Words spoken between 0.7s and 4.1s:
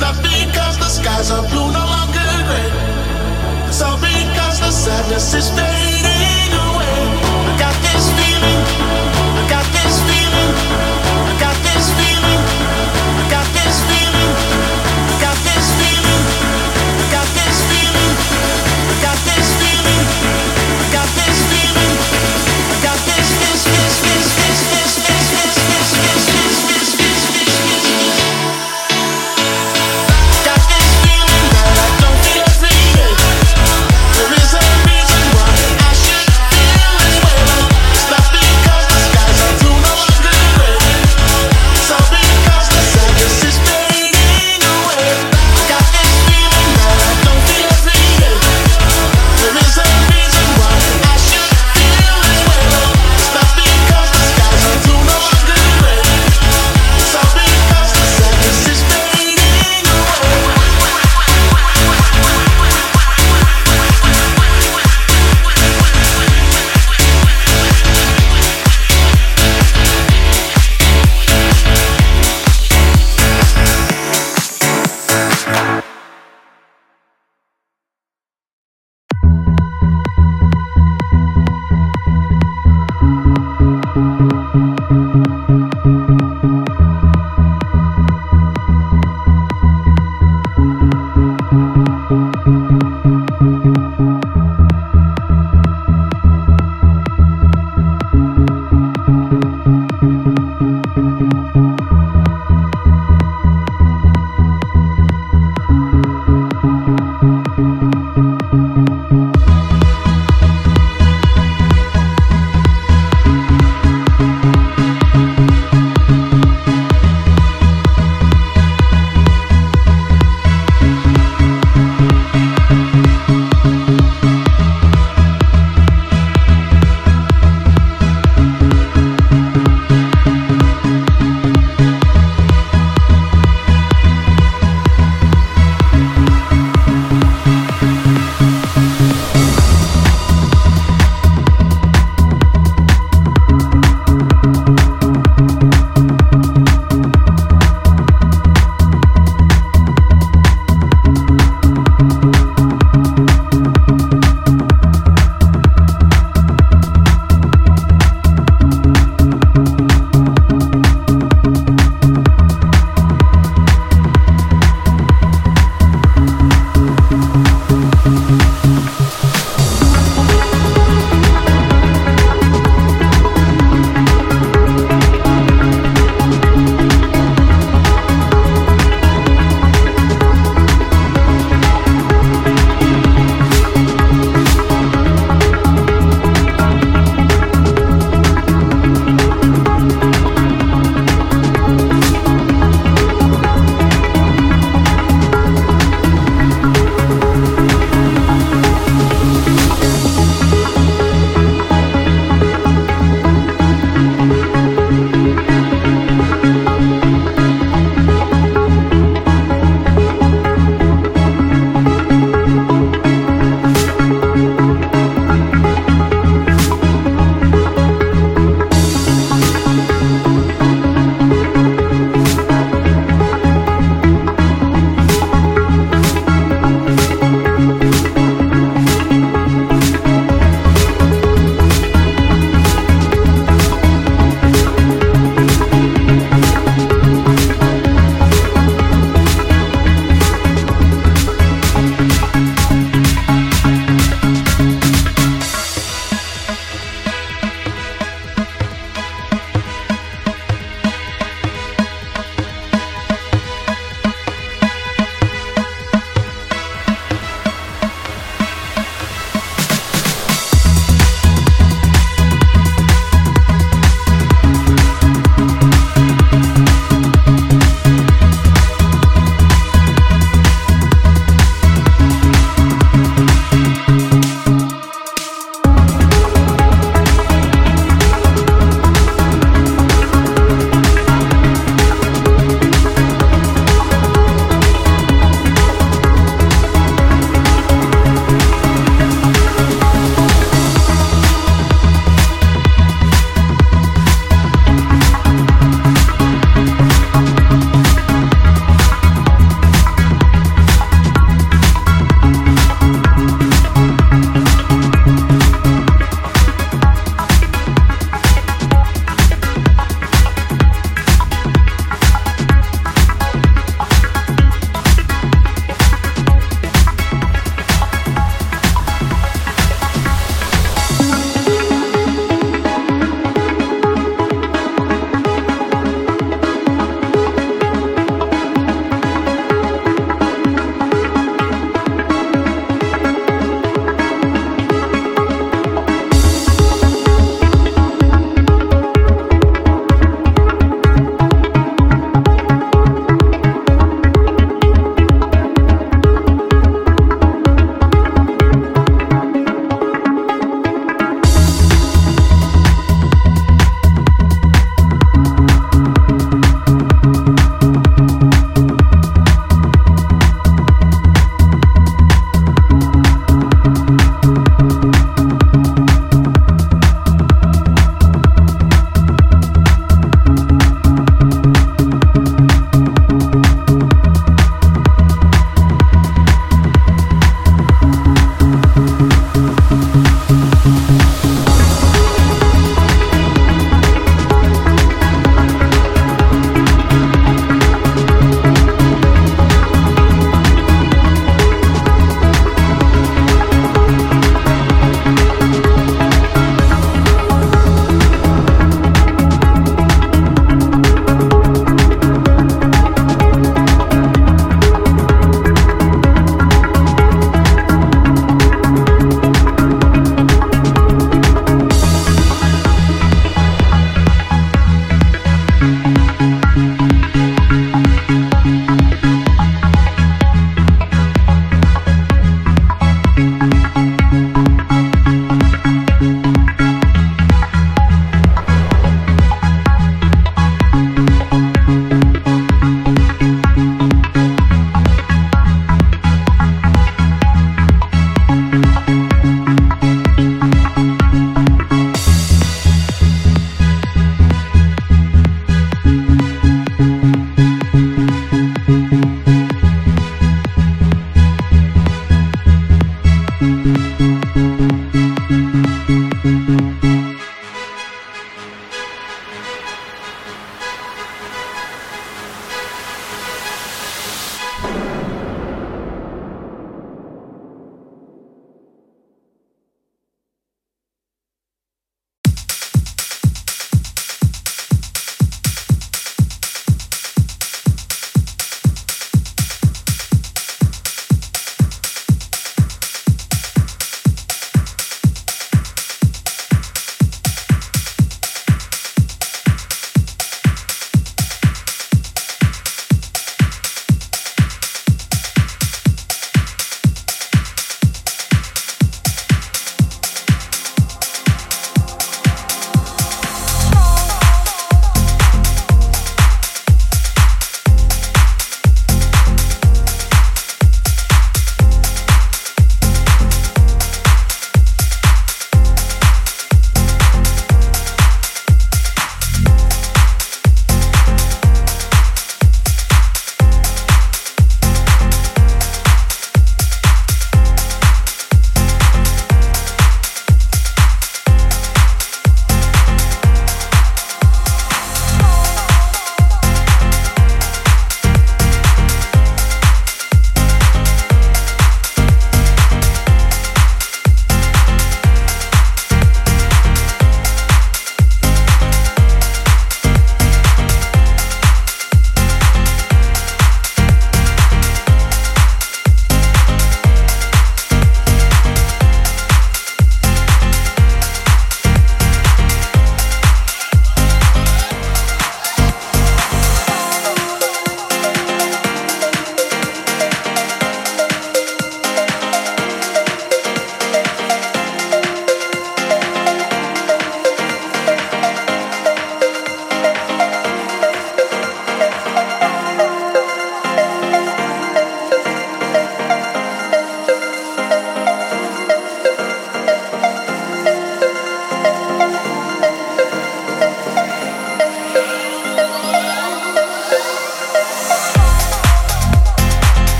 the skies are blue, no longer gray. It's all